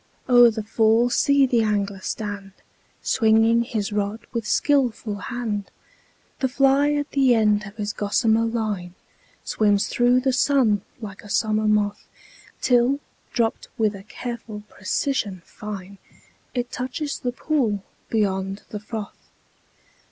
[0.27, 2.53] o'er the fall see the angler stand,
[3.03, 5.69] Swinging his rod with skilful hand;
[6.39, 8.95] The fly at the end of his gossamer line
[9.43, 12.07] Swims through the sun like a summer moth,
[12.61, 12.99] Till,
[13.31, 15.99] dropt with a careful precision fine,
[16.55, 19.29] It touches the pool beyond the froth.